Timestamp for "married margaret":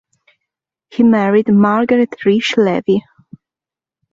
1.03-2.09